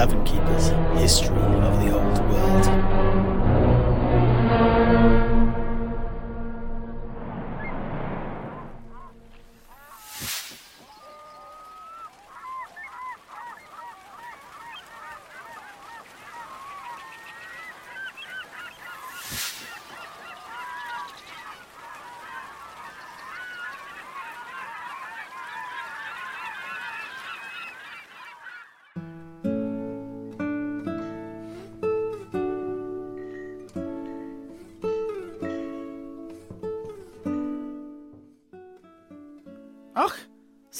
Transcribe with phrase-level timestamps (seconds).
[0.00, 0.68] Tavern Keeper's
[0.98, 3.39] History of the Old World.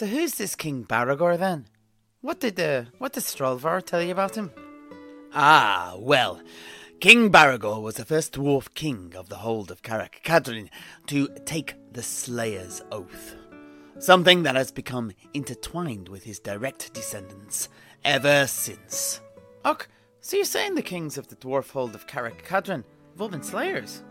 [0.01, 1.67] So who's this King Baragor then?
[2.23, 4.51] What did uh, what did Strolvar tell you about him?
[5.35, 6.41] Ah, well,
[7.01, 10.71] King Baragor was the first dwarf king of the hold of Karak Kadrin
[11.09, 13.37] to take the Slayer's Oath.
[13.99, 17.69] Something that has become intertwined with his direct descendants
[18.03, 19.21] ever since.
[19.67, 19.87] Och,
[20.23, 23.43] so you're saying the kings of the dwarf hold of Karak Kadrin have all been
[23.43, 24.03] slayers?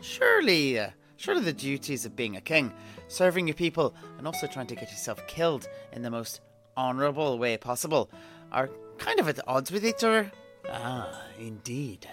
[0.00, 0.90] Surely, uh,
[1.22, 2.72] surely the duties of being a king,
[3.06, 6.40] serving your people, and also trying to get yourself killed in the most
[6.76, 8.10] honourable way possible,
[8.50, 10.32] are kind of at odds with each other.
[10.68, 12.08] Ah, indeed.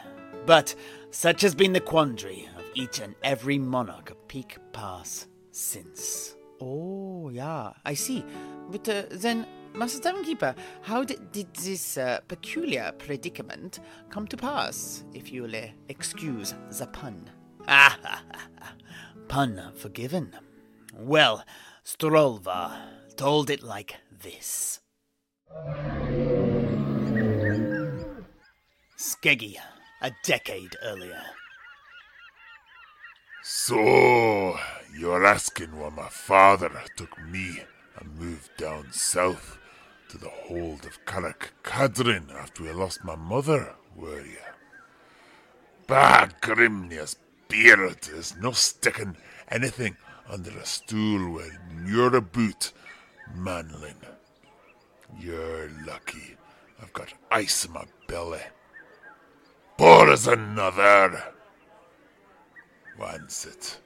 [0.45, 0.75] But
[1.09, 6.35] such has been the quandary of each and every monarch of Peak Pass since.
[6.61, 8.23] Oh, yeah, I see.
[8.69, 13.80] But uh, then, Master Tavern Keeper, how did, did this uh, peculiar predicament
[14.11, 17.27] come to pass, if you'll uh, excuse the pun?
[17.71, 18.73] Ah, ha, ha, ha.
[19.30, 20.35] Pun forgiven.
[20.91, 21.45] Well,
[21.85, 22.75] Strolva
[23.16, 24.80] told it like this.
[28.97, 29.55] Skeggi,
[30.02, 31.21] a decade earlier.
[33.44, 34.58] So,
[34.97, 37.61] you're asking why my father took me
[37.99, 39.59] and moved down south
[40.09, 44.39] to the hold of Karak Kadrin after we lost my mother, were you?
[45.86, 47.15] Bah, Grimnir's
[47.49, 49.17] beard is no sticking
[49.49, 49.98] anything
[50.30, 52.71] under a stool when you're a boot,
[53.36, 53.95] manlin.
[55.20, 56.37] You're lucky
[56.82, 58.42] I've got ice in my belly.
[59.77, 61.23] Pour us another.
[62.98, 63.80] Once it.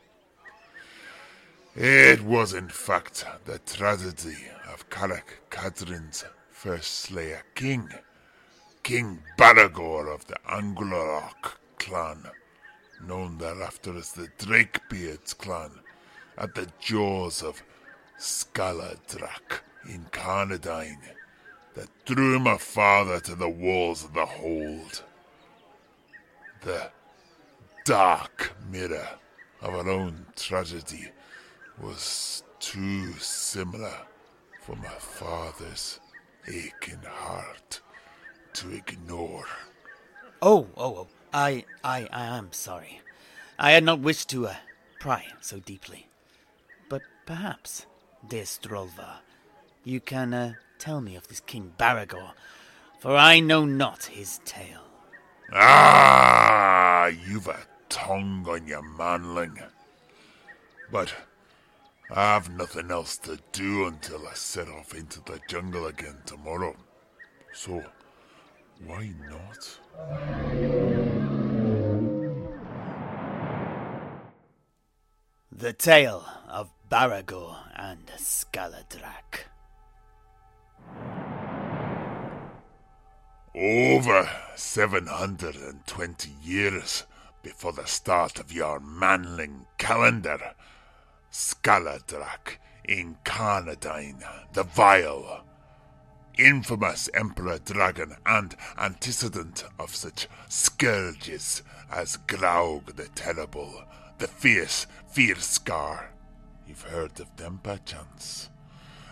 [1.75, 4.37] It was, in fact, the tragedy
[4.71, 7.89] of Karak Kadrin's first Slayer King,
[8.83, 12.23] King Baragor of the Angulorok clan,
[13.01, 15.71] known thereafter as the Drakebeards clan,
[16.37, 17.63] at the jaws of
[18.19, 21.13] Skaladrak Incarnadine,
[21.75, 25.03] that drew my father to the walls of the hold.
[26.61, 26.91] The
[27.85, 29.09] dark mirror
[29.61, 31.11] of our own tragedy
[31.81, 33.97] was too similar
[34.61, 35.99] for my father's
[36.47, 37.81] aching heart
[38.53, 39.47] to ignore.
[40.41, 41.07] Oh, oh, oh.
[41.33, 43.01] I, I, I am sorry.
[43.57, 44.55] I had not wished to uh,
[44.99, 46.05] pry so deeply.
[46.89, 47.87] But perhaps,
[48.27, 49.15] dear Strolva,
[49.83, 52.33] you can uh, tell me of this King Baragor,
[52.99, 54.83] for I know not his tale.
[55.51, 59.57] Ah, you've a tongue on your manling.
[60.91, 61.13] But
[62.11, 66.75] I've nothing else to do until I set off into the jungle again tomorrow.
[67.53, 67.83] So,
[68.85, 69.79] why not?
[75.51, 79.47] The Tale of Baragor and Skaladrak.
[83.55, 87.05] Over 720 years
[87.43, 90.55] before the start of your manling calendar,
[91.31, 92.57] Skaladrak
[92.87, 94.23] incarnadine
[94.53, 95.43] the Vile,
[96.37, 103.83] infamous Emperor Dragon and antecedent of such scourges as Graug the Terrible,
[104.17, 106.07] the Fierce Fearscar.
[106.67, 108.49] You've heard of them perchance.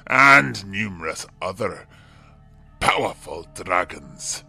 [0.08, 1.88] And numerous other
[2.80, 4.44] powerful dragons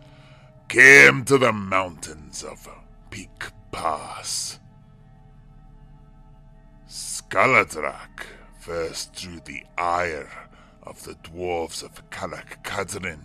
[0.69, 2.69] came to the mountains of
[3.11, 4.59] Peak Pass.
[6.89, 8.27] Skaladrak
[8.59, 10.42] first drew the ire
[10.83, 13.25] of the dwarves of Karak Kadrin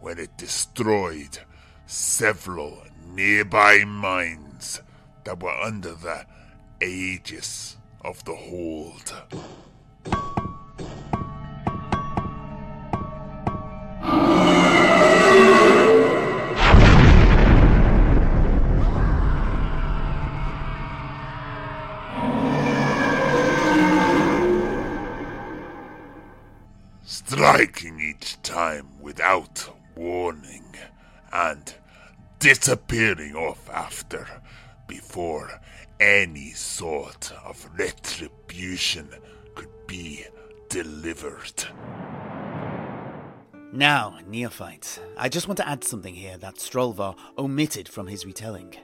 [0.00, 1.38] when it destroyed
[1.86, 2.82] several
[3.14, 4.80] nearby mines
[5.24, 6.26] that were under the
[6.80, 9.14] aegis of the hold.
[32.42, 34.26] Disappearing off after
[34.88, 35.60] before
[36.00, 39.08] any sort of retribution
[39.54, 40.24] could be
[40.68, 41.64] delivered.
[43.72, 48.74] Now, neophytes, I just want to add something here that Strolvar omitted from his retelling.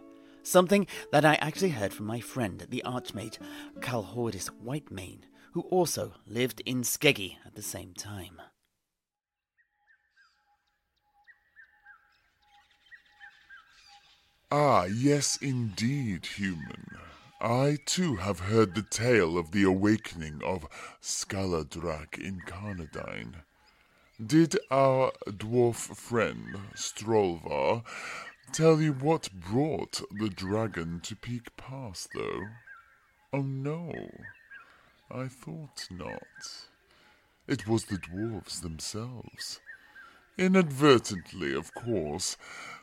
[0.44, 3.38] Something that I actually heard from my friend, the Archmage
[3.80, 8.40] Calhordis Whitemane, who also lived in Skeggi at the same time.
[14.50, 16.86] Ah, yes, indeed, human.
[17.38, 20.66] I too have heard the tale of the awakening of
[21.02, 23.42] Skaladrak Incarnadine.
[24.24, 27.84] Did our dwarf friend, Strolvar,
[28.50, 32.48] tell you what brought the dragon to Peak Pass, though?
[33.34, 33.92] Oh no,
[35.10, 36.68] I thought not.
[37.46, 39.60] It was the dwarves themselves.
[40.38, 42.38] Inadvertently, of course,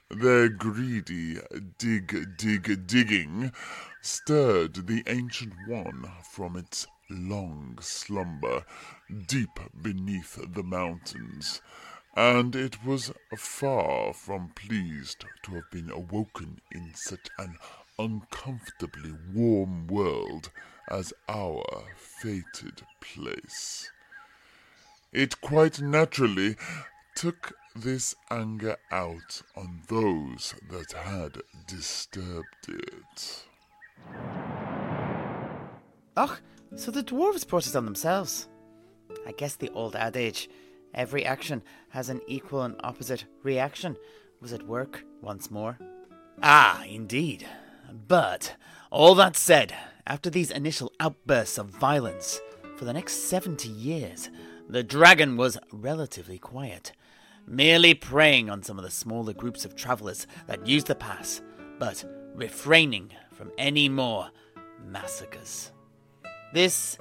[0.09, 1.39] their greedy
[1.77, 3.51] dig, dig, digging
[4.01, 8.63] stirred the ancient one from its long slumber
[9.27, 11.61] deep beneath the mountains,
[12.15, 17.57] and it was far from pleased to have been awoken in such an
[17.97, 20.51] uncomfortably warm world
[20.89, 21.63] as our
[21.95, 23.89] fated place.
[25.11, 26.57] It quite naturally
[27.15, 31.37] took this anger out on those that had
[31.67, 33.45] disturbed it.
[36.15, 36.39] Och,
[36.75, 38.47] so the dwarves brought it on themselves.
[39.27, 40.49] I guess the old adage,
[40.93, 43.97] every action has an equal and opposite reaction,
[44.39, 45.77] was at work once more.
[46.41, 47.45] Ah, indeed.
[48.07, 48.55] But,
[48.91, 49.73] all that said,
[50.07, 52.39] after these initial outbursts of violence,
[52.77, 54.29] for the next 70 years,
[54.69, 56.93] the dragon was relatively quiet,
[57.47, 61.41] merely preying on some of the smaller groups of travellers that used the pass,
[61.79, 62.03] but
[62.33, 64.29] refraining from any more
[64.85, 65.71] massacres.
[66.53, 66.97] This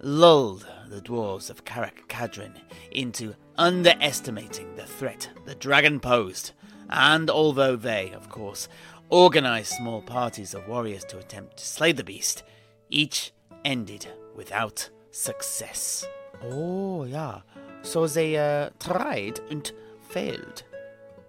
[0.00, 2.54] lulled the dwarves of Karak Kadrin
[2.90, 6.52] into underestimating the threat the dragon posed,
[6.88, 8.68] and although they, of course,
[9.10, 12.42] organized small parties of warriors to attempt to slay the beast,
[12.90, 13.32] each
[13.64, 16.06] ended without success.
[16.42, 17.40] Oh, yeah.
[17.82, 19.70] So they uh, tried and
[20.00, 20.62] failed.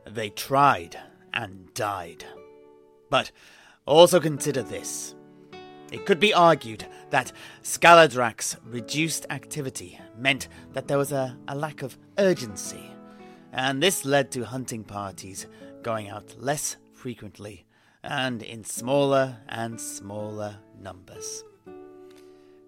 [0.06, 0.98] They tried
[1.34, 2.26] and died.
[3.10, 3.32] But
[3.86, 5.16] also consider this.
[5.92, 7.32] It could be argued that
[7.64, 12.92] Skaladrak's reduced activity meant that there was a, a lack of urgency,
[13.52, 15.48] and this led to hunting parties
[15.82, 17.66] going out less frequently
[18.04, 21.44] and in smaller and smaller numbers.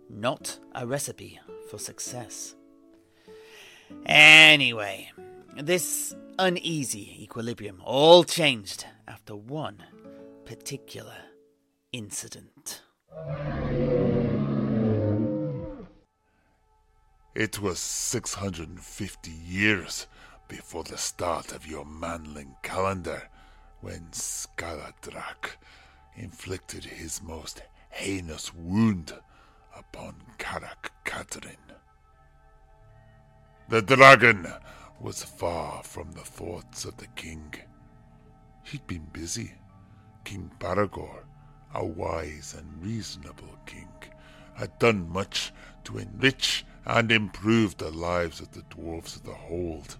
[0.10, 1.40] Not a recipe
[1.70, 2.56] for success.
[4.06, 5.12] Anyway,
[5.58, 9.84] this uneasy equilibrium all changed after one
[10.46, 11.16] particular
[11.92, 12.82] incident.
[17.34, 20.08] It was 650 years
[20.48, 23.30] before the start of your manling calendar
[23.80, 25.58] when Skaladrak
[26.16, 29.14] inflicted his most heinous wound
[29.76, 31.56] upon Karak Kadrin.
[33.72, 34.54] The dragon
[35.00, 37.56] was far from the thoughts of the king.
[38.64, 39.54] He'd been busy.
[40.26, 41.24] King Baragor,
[41.74, 43.88] a wise and reasonable king,
[44.56, 45.54] had done much
[45.86, 49.96] to enrich and improve the lives of the dwarfs of the hold,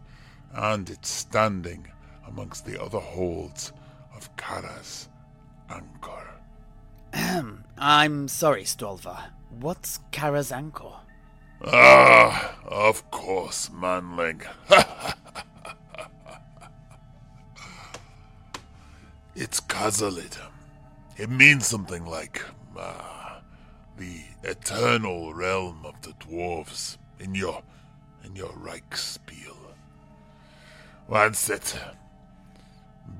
[0.54, 1.88] and its standing
[2.28, 3.72] amongst the other holds
[4.14, 5.08] of Karaz
[5.70, 6.28] Ankor.
[7.78, 9.30] I'm sorry, Stolva.
[9.50, 10.98] What's Karaz Ankor?
[11.68, 14.42] Ah, of course, manling.
[19.36, 20.38] it's Khazalid.
[21.18, 22.42] It means something like
[22.76, 23.40] uh,
[23.98, 27.62] the eternal realm of the dwarves in your
[28.24, 29.58] in your Reichspiel.
[31.08, 31.78] Once it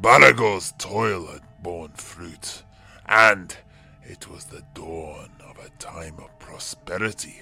[0.02, 2.64] Baragor's toil had borne fruit,
[3.06, 3.56] and
[4.04, 7.42] it was the dawn of a time of prosperity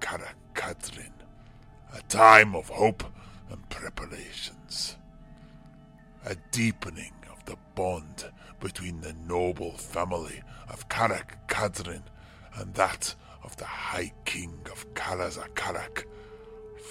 [0.00, 1.12] for Karak Kadrin,
[1.94, 3.04] a time of hope
[3.50, 4.96] and preparations,
[6.24, 8.24] a deepening of the bond
[8.60, 12.02] between the noble family of Karak Kadrin
[12.54, 16.04] and that of the High King of Karaz-a-Karak.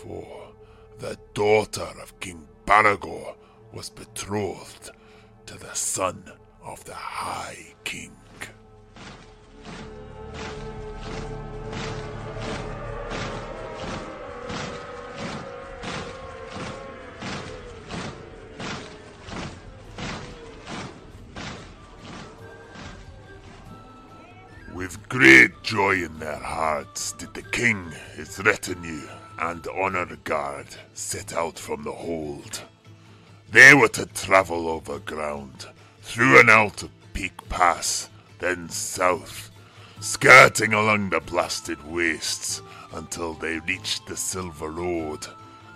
[0.02, 0.52] For
[1.00, 3.36] the daughter of King Baragor
[3.74, 4.92] was betrothed
[5.48, 6.32] to the son
[6.64, 8.16] of the High King.
[25.18, 29.08] Great joy in their hearts did the king, his retinue,
[29.40, 32.62] and honor guard set out from the hold.
[33.50, 35.68] They were to travel over ground,
[36.02, 39.52] through and out of Peak Pass, then south,
[40.02, 45.26] skirting along the blasted wastes until they reached the Silver Road,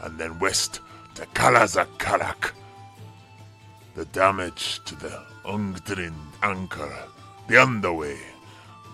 [0.02, 0.82] and then west
[1.16, 2.52] to Karaz-a-Karak.
[3.96, 7.08] The damage to the Ungdrin Ankor,
[7.48, 8.20] beyond the underway,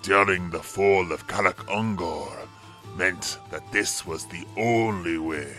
[0.06, 2.32] during the fall of Karak Ungor
[2.96, 5.52] meant that this was the only way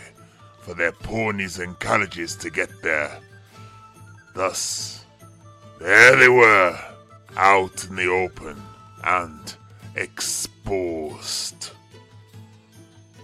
[0.61, 3.19] for their ponies and carriages to get there.
[4.33, 5.03] Thus,
[5.79, 6.79] there they were,
[7.35, 8.55] out in the open
[9.03, 9.53] and
[9.95, 11.71] exposed.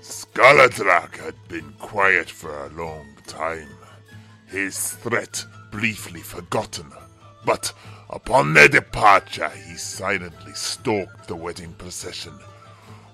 [0.01, 3.69] Skaladrak had been quiet for a long time,
[4.47, 6.91] his threat briefly forgotten,
[7.45, 7.71] but
[8.13, 12.34] upon their departure he silently stalked the wedding procession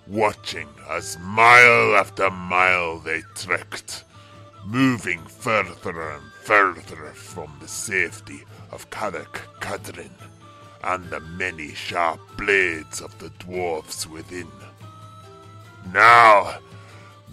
[0.10, 4.04] watching as mile after mile they trekked,
[4.66, 10.12] moving further and further from the safety of Karak Kadrin
[10.84, 14.48] and the many sharp blades of the dwarfs within.
[15.94, 16.58] Now,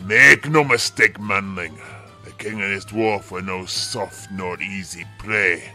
[0.05, 1.79] make no mistake, manling,
[2.25, 5.73] the king and his dwarf were no soft nor easy prey.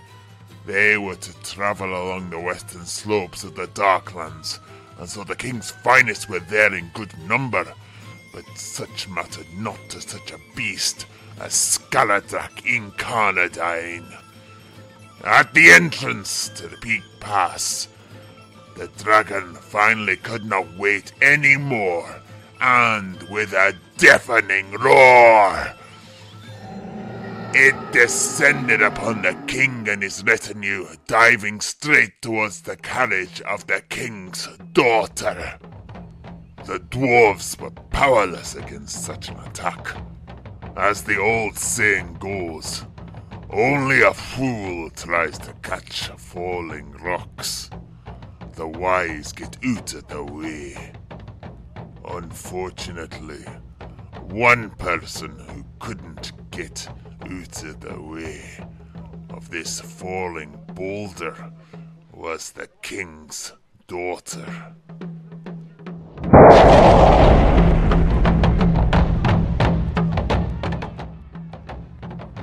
[0.71, 4.59] They were to travel along the western slopes of the Darklands
[4.97, 7.65] and so the king's finest were there in good number.
[8.33, 11.07] But such mattered not to such a beast
[11.41, 14.17] as Skaladrak Incarnadine.
[15.25, 17.89] At the entrance to the Peak Pass,
[18.77, 22.21] the dragon finally could not wait any more,
[22.61, 25.73] and with a deafening roar,
[27.53, 33.81] it descended upon the king and his retinue, diving straight towards the carriage of the
[33.89, 35.59] king's daughter.
[36.65, 39.95] The dwarves were powerless against such an attack.
[40.77, 42.85] As the old saying goes,
[43.49, 47.69] only a fool tries to catch falling rocks.
[48.53, 50.93] The wise get out of the way.
[52.07, 53.43] Unfortunately,
[54.29, 56.87] one person who couldn't get
[57.23, 58.41] out of the way
[59.29, 61.51] of this falling boulder
[62.13, 63.53] was the king's
[63.87, 64.45] daughter.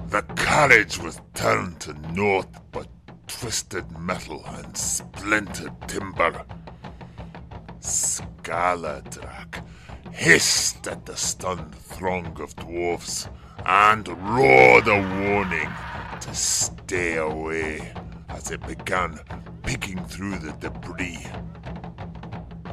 [0.09, 2.89] The carriage was turned to naught but
[3.27, 6.45] twisted metal and splintered timber.
[7.81, 9.63] Skaladrak
[10.13, 13.29] hissed at the stunned throng of dwarfs
[13.65, 15.71] and roared a warning
[16.21, 17.93] to stay away
[18.29, 19.19] as it began
[19.63, 21.25] picking through the debris.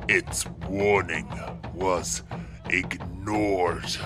[0.07, 1.27] Its warning
[1.73, 2.23] was
[2.69, 3.97] ignored.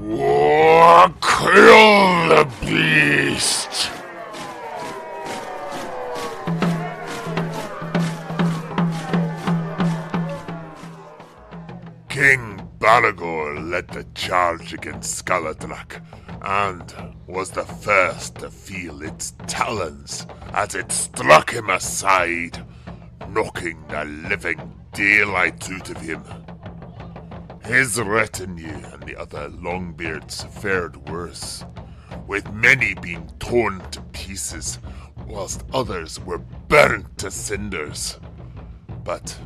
[0.00, 3.97] War, kill the beast!
[12.88, 16.00] King Balagor led the charge against Skaladrak
[16.40, 22.64] and was the first to feel its talons as it struck him aside,
[23.28, 26.24] knocking the living daylight out of him.
[27.62, 31.66] His retinue and the other Longbeards fared worse,
[32.26, 34.78] with many being torn to pieces,
[35.26, 38.18] whilst others were burnt to cinders.
[39.04, 39.36] But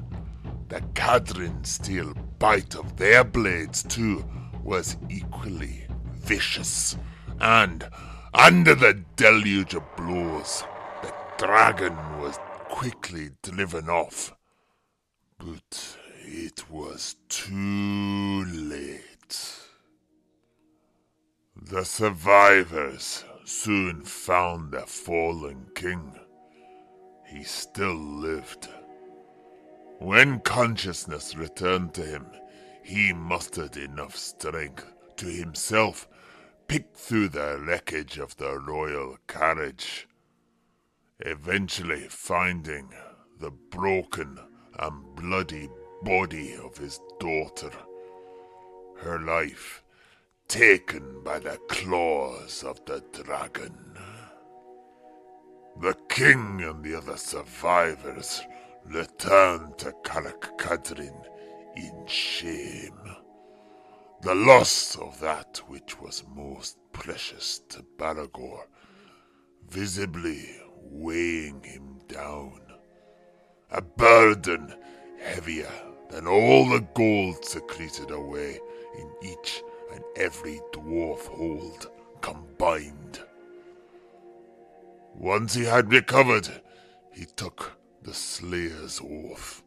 [0.69, 4.25] the Kadrin steel bite of their blades, too,
[4.65, 6.97] was equally vicious,
[7.39, 7.89] and
[8.35, 10.65] under the deluge of blows,
[11.03, 14.35] the dragon was quickly driven off.
[15.39, 19.57] But it was too late.
[21.55, 26.19] The survivors soon found their fallen king.
[27.25, 28.69] He still lived.
[30.03, 32.27] When consciousness returned to him,
[32.83, 34.85] he mustered enough strength
[35.19, 36.09] to himself
[36.67, 40.09] pick through the wreckage of the royal carriage,
[41.21, 42.93] eventually finding
[43.39, 44.41] the broken
[44.81, 45.71] and bloody
[46.03, 47.71] body of his daughter,
[49.03, 49.85] her life
[50.49, 53.97] taken by the claws of the dragon.
[55.81, 58.43] The king and the other survivors
[58.85, 61.21] returned to Karak Kadrin
[61.77, 62.99] in shame.
[64.23, 68.67] The loss of that which was most precious to Balagor
[69.69, 72.61] visibly weighing him down
[73.71, 74.75] a burden
[75.19, 75.73] heavier
[76.11, 78.61] than all the gold secreted away
[78.99, 79.63] in each
[79.95, 83.21] and every dwarf hold combined.
[85.15, 86.49] Once he had recovered,
[87.13, 87.73] he took
[88.03, 89.63] the Slayer's oath.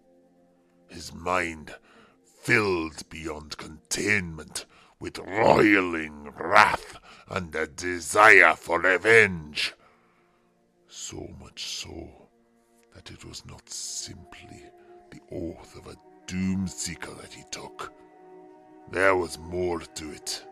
[0.89, 1.73] His mind
[2.41, 4.65] filled beyond containment
[4.99, 6.99] with roiling wrath
[7.29, 9.73] and a desire for revenge.
[10.87, 12.09] So much so
[12.93, 14.63] that it was not simply
[15.11, 17.93] the oath of a doom seeker that he took.
[18.91, 20.45] There was more to it.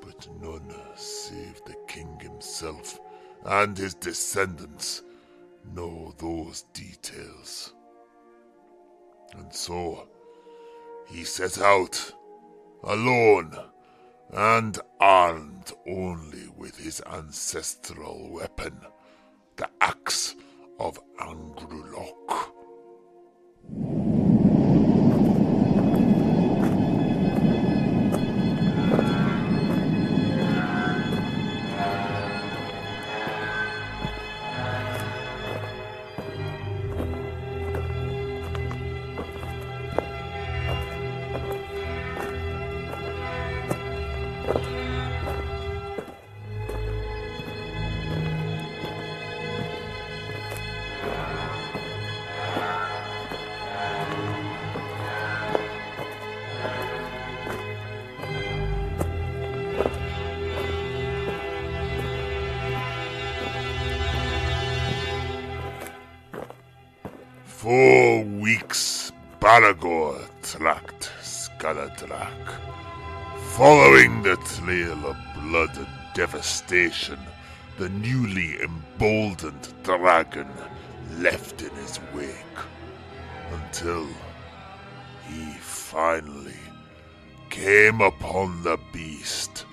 [0.00, 2.98] But none save the king himself
[3.44, 5.02] and his descendants
[5.72, 7.72] know those details.
[9.32, 10.08] And so
[11.08, 12.12] he set out,
[12.84, 13.56] alone
[14.32, 18.80] and armed only with his ancestral weapon,
[19.56, 20.34] the axe
[20.78, 22.53] of Angrulok.
[69.44, 72.54] Weeks Balagor tracked Skaladrak.
[73.56, 77.18] Following the trail of blood and devastation,
[77.76, 80.48] the newly emboldened dragon
[81.18, 82.58] left in his wake.
[83.52, 84.06] Until
[85.28, 86.64] he finally
[87.50, 89.66] came upon the beast,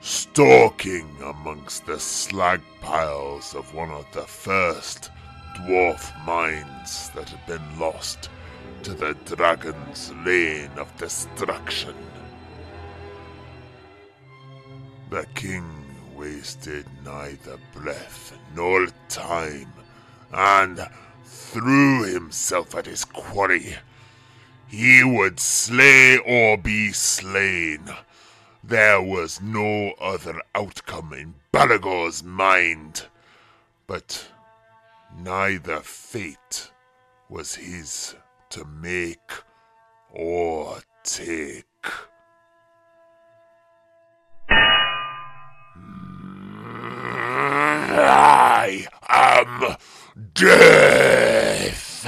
[0.00, 5.10] stalking amongst the slag piles of one of the first
[5.58, 8.30] dwarf mines that had been lost
[8.82, 11.94] to the dragon's lane of destruction.
[15.10, 15.64] The king
[16.14, 19.72] wasted neither breath nor time
[20.32, 20.86] and
[21.24, 23.76] threw himself at his quarry.
[24.66, 27.88] He would slay or be slain.
[28.62, 33.06] There was no other outcome in Balagor's mind.
[33.86, 34.26] But
[35.16, 36.70] neither fate
[37.28, 38.14] was his
[38.54, 39.32] to make
[40.12, 41.64] or take.
[47.98, 49.76] I am
[50.34, 52.06] death.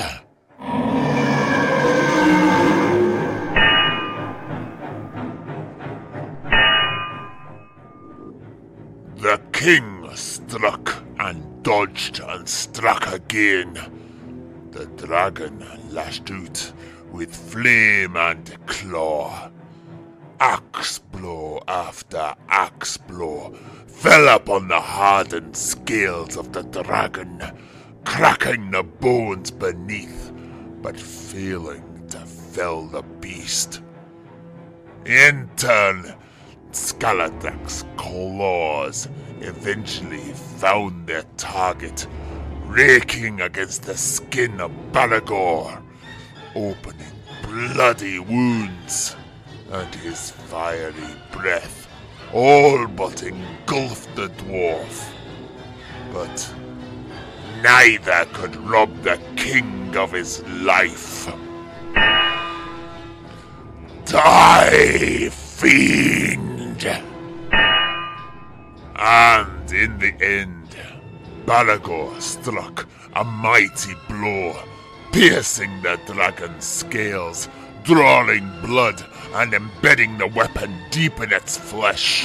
[9.16, 14.05] The king struck and dodged and struck again.
[14.76, 16.70] The dragon lashed out
[17.10, 19.50] with flame and claw.
[20.38, 23.54] Axe blow after axe blow
[23.86, 27.42] fell upon the hardened scales of the dragon,
[28.04, 30.30] cracking the bones beneath,
[30.82, 33.80] but failing to fell the beast.
[35.06, 36.14] In turn,
[36.72, 39.08] Skaladrak's claws
[39.40, 42.06] eventually found their target,
[42.66, 45.82] raking against the skin of Balagor,
[46.54, 49.16] opening bloody wounds,
[49.70, 51.88] and his fiery breath
[52.32, 55.12] all but engulfed the dwarf.
[56.12, 56.54] But
[57.62, 61.32] neither could rob the king of his life.
[64.04, 66.86] Die, fiend!
[68.98, 70.55] And in the end,
[71.46, 74.56] Balagor struck a mighty blow,
[75.12, 77.48] piercing the dragon's scales,
[77.84, 82.24] drawing blood and embedding the weapon deep in its flesh.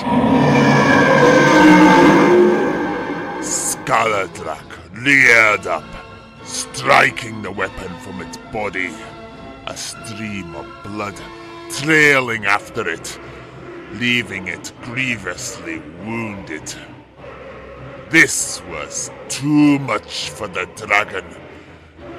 [3.42, 5.84] Skaladrak leered up,
[6.44, 8.90] striking the weapon from its body.
[9.68, 11.22] A stream of blood
[11.70, 13.20] trailing after it,
[13.94, 16.74] leaving it grievously wounded.
[18.12, 21.26] This was too much for the dragon.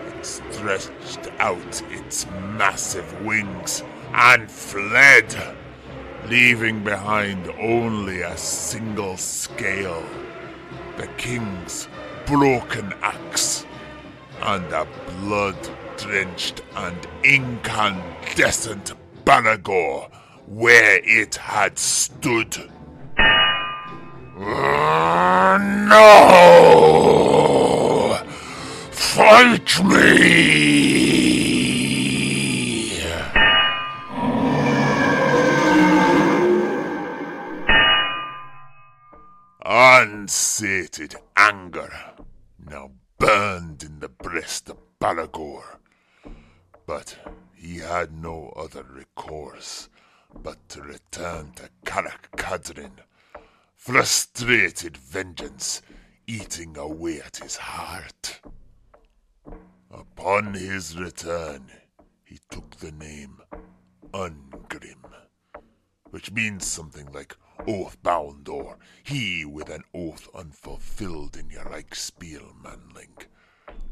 [0.08, 2.26] It stretched out its
[2.56, 5.36] massive wings and fled,
[6.28, 10.02] leaving behind only a single scale
[10.96, 11.88] the king's
[12.24, 13.66] broken axe.
[14.40, 14.86] and a
[15.20, 15.56] blood
[15.98, 18.92] drenched and incandescent
[19.24, 20.10] Balagor
[20.46, 22.56] where it had stood.
[25.58, 26.58] No!
[28.90, 30.22] Fight me!
[39.64, 41.92] Unsated anger
[42.66, 45.78] now burned in the breast of Balagor.
[46.86, 47.18] But
[47.54, 49.88] he had no other recourse
[50.34, 52.92] but to return to Karak Kadrin,
[53.84, 55.82] frustrated vengeance
[56.28, 58.40] eating away at his heart.
[59.90, 61.68] Upon his return,
[62.22, 63.38] he took the name
[64.14, 65.02] Ungrim,
[66.10, 67.34] which means something like
[67.66, 73.16] oath bound or he with an oath unfulfilled in your Reichspiel manling,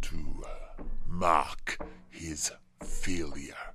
[0.02, 3.74] to uh, mark his failure.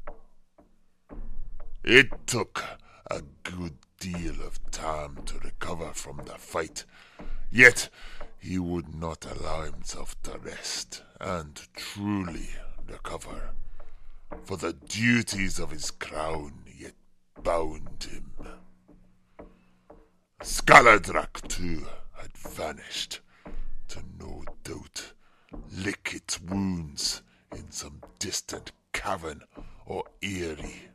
[1.84, 2.64] It took
[3.12, 6.86] a good deal of time to recover from the fight,
[7.52, 7.90] yet
[8.38, 12.50] he would not allow himself to rest and truly
[12.88, 13.52] recover,
[14.44, 16.94] for the duties of his crown yet
[17.42, 18.32] bound him.
[20.42, 23.22] Skaladrak, too, had vanished,
[23.88, 25.14] to no doubt
[25.72, 29.42] lick its wounds in some distant cavern
[29.86, 30.90] or eyrie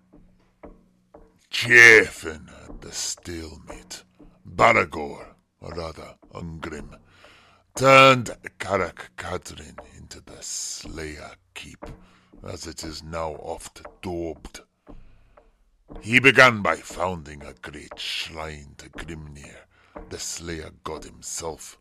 [1.51, 4.05] chafing at the stalemate.
[4.47, 5.27] Baragor,
[5.61, 6.97] or rather Ungrim,
[7.75, 11.87] turned Karak Kadrin into the Slayer Keep,
[12.47, 14.61] as it is now oft dubbed.
[16.01, 19.67] He began by founding a great shrine to Grimnir,
[20.09, 21.79] the Slayer god himself,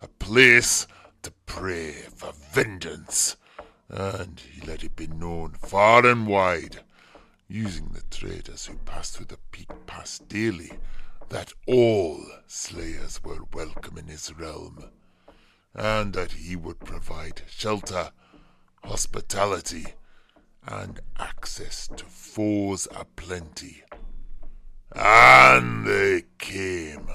[0.00, 0.86] a place
[1.22, 3.36] to pray for vengeance,
[3.88, 6.80] and he let it be known far and wide
[7.48, 10.72] using the traders who passed through the peak pass daily,
[11.28, 14.90] that all slayers were welcome in his realm,
[15.74, 18.10] and that he would provide shelter,
[18.84, 19.86] hospitality,
[20.66, 23.82] and access to foes aplenty.
[24.94, 27.08] And they came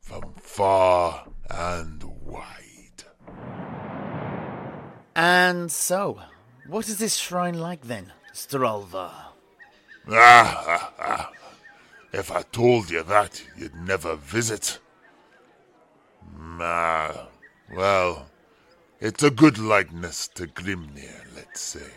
[0.00, 3.04] from far and wide.
[5.14, 6.20] And so,
[6.68, 9.27] what is this shrine like then, Strolva?
[10.10, 11.32] Ah, ah, ah.
[12.14, 14.78] If I told you that, you'd never visit.
[16.58, 17.28] Ah,
[17.74, 18.26] well,
[19.00, 21.90] it's a good likeness to Grimnir, let's say.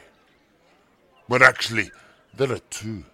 [1.30, 1.90] But actually,
[2.36, 3.06] there are two.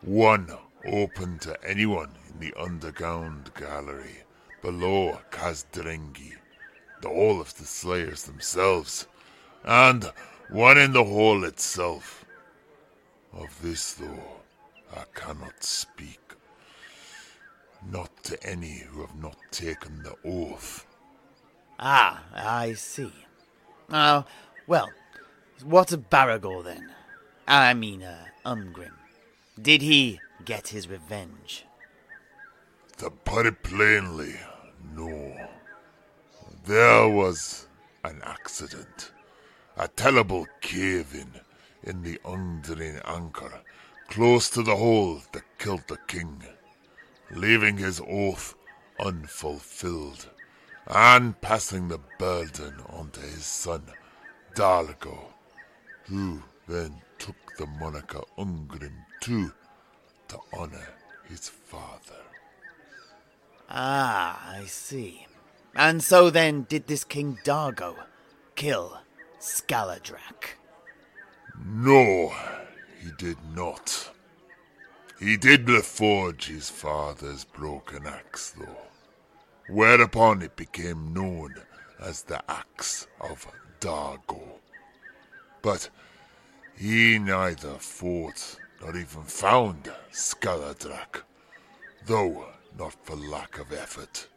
[0.00, 0.50] One
[0.86, 4.22] open to anyone in the underground gallery
[4.62, 6.32] below Kazdrengi,
[7.02, 9.06] the hall of the Slayers themselves,
[9.64, 10.10] and
[10.48, 12.25] one in the hall itself
[13.38, 14.40] of this, though,
[14.94, 16.20] I cannot speak.
[17.90, 20.86] Not to any who have not taken the oath.
[21.78, 23.12] Ah, I see.
[23.90, 24.24] Oh,
[24.66, 24.90] well,
[25.62, 26.92] what of Baragor then?
[27.46, 28.92] I mean, uh, Ungrim.
[29.60, 31.64] Did he get his revenge?
[32.98, 34.34] To put it plainly,
[34.94, 35.48] no.
[36.64, 37.68] There was
[38.04, 39.12] an accident.
[39.76, 41.40] A terrible cave in
[41.82, 43.60] in the Ungdrin Ankor,
[44.08, 46.42] close to the hole that killed the king,
[47.30, 48.54] leaving his oath
[48.98, 50.28] unfulfilled,
[50.86, 53.82] and passing the burden on to his son,
[54.54, 55.18] Dargo,
[56.04, 59.52] who then took the moniker Ungrim too,
[60.28, 60.88] to honor
[61.28, 62.22] his father.
[63.68, 65.26] Ah, I see.
[65.74, 67.94] And so then did this King Dargo
[68.54, 68.98] kill
[69.40, 70.56] Skaladrak?
[71.64, 72.32] No,
[73.00, 74.10] he did not.
[75.18, 78.86] He did forge his father's broken axe, though,
[79.68, 81.54] whereupon it became known
[82.00, 83.46] as the Axe of
[83.80, 84.58] Dargo.
[85.62, 85.88] But
[86.76, 91.22] he neither fought nor even found Skaladrak,
[92.04, 92.46] though
[92.78, 94.28] not for lack of effort.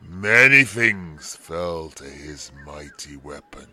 [0.00, 3.68] Many things fell to his mighty weapon,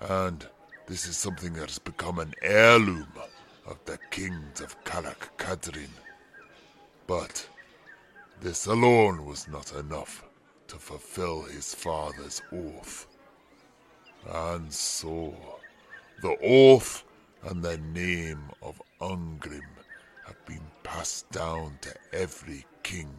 [0.00, 0.46] and
[0.86, 3.08] this is something that has become an heirloom
[3.66, 5.90] of the kings of Karak Kadrin.
[7.06, 7.48] But
[8.40, 10.24] this alone was not enough
[10.68, 13.06] to fulfill his father's oath.
[14.28, 15.34] And so,
[16.22, 17.04] the oath
[17.44, 19.62] and the name of Ungrim
[20.26, 23.14] have been passed down to every king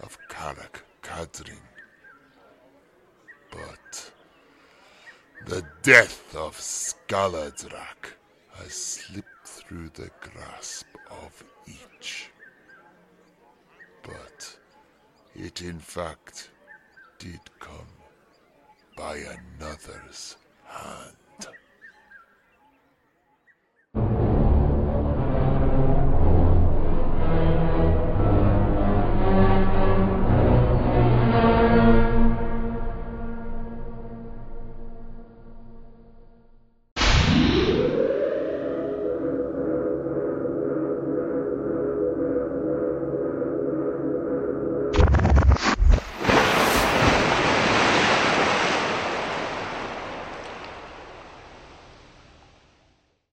[0.00, 1.58] of Karak Kadrin.
[3.50, 4.12] But
[5.50, 8.12] The death of Skaladrak
[8.54, 12.30] has slipped through the grasp of each.
[14.04, 14.56] But
[15.34, 16.50] it in fact
[17.18, 17.88] did come
[18.96, 20.36] by another's
[20.66, 21.19] hand.